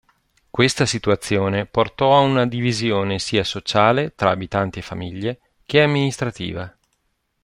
Questa 0.49 0.87
situazione 0.87 1.67
portò 1.67 2.17
ad 2.23 2.27
una 2.27 2.47
divisione 2.47 3.19
sia 3.19 3.43
sociale, 3.43 4.15
tra 4.15 4.31
abitanti 4.31 4.79
e 4.79 4.81
famiglie, 4.81 5.39
che 5.63 5.83
amministrativa. 5.83 6.75